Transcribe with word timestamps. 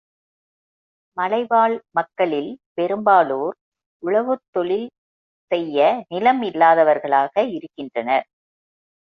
மலைவாழ் 1.17 1.75
மக்களில் 1.91 2.49
பெரும்பாலோர் 2.73 3.55
உழவுத 4.03 4.41
தொழில் 4.51 4.87
செய்ய 5.51 5.79
நிலம் 6.07 6.41
இல்லாதவர்களாக 6.41 7.43
இருக்கின்றனர். 7.49 8.25